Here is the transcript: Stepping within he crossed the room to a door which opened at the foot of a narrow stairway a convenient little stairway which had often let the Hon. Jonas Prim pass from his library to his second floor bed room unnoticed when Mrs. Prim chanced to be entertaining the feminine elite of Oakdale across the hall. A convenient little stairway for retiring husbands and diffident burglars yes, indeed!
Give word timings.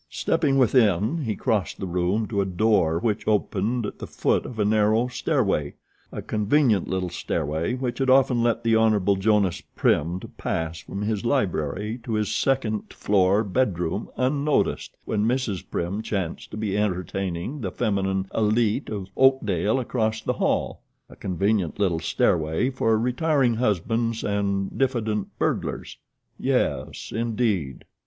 Stepping 0.09 0.57
within 0.57 1.19
he 1.21 1.35
crossed 1.35 1.79
the 1.79 1.85
room 1.85 2.25
to 2.27 2.41
a 2.41 2.45
door 2.45 2.97
which 2.97 3.27
opened 3.27 3.85
at 3.85 3.99
the 3.99 4.07
foot 4.07 4.47
of 4.47 4.57
a 4.57 4.65
narrow 4.65 5.07
stairway 5.07 5.75
a 6.11 6.23
convenient 6.23 6.87
little 6.87 7.11
stairway 7.11 7.75
which 7.75 7.99
had 7.99 8.09
often 8.09 8.41
let 8.41 8.63
the 8.63 8.75
Hon. 8.75 9.15
Jonas 9.19 9.61
Prim 9.75 10.19
pass 10.39 10.79
from 10.79 11.03
his 11.03 11.23
library 11.23 11.99
to 12.03 12.13
his 12.13 12.33
second 12.33 12.91
floor 12.91 13.43
bed 13.43 13.77
room 13.77 14.09
unnoticed 14.17 14.97
when 15.05 15.23
Mrs. 15.27 15.63
Prim 15.69 16.01
chanced 16.01 16.49
to 16.49 16.57
be 16.57 16.75
entertaining 16.75 17.61
the 17.61 17.69
feminine 17.69 18.25
elite 18.33 18.89
of 18.89 19.09
Oakdale 19.15 19.79
across 19.79 20.19
the 20.19 20.33
hall. 20.33 20.81
A 21.11 21.15
convenient 21.15 21.77
little 21.77 21.99
stairway 21.99 22.71
for 22.71 22.97
retiring 22.97 23.53
husbands 23.53 24.23
and 24.23 24.75
diffident 24.79 25.37
burglars 25.37 25.97
yes, 26.39 27.11
indeed! 27.15 27.85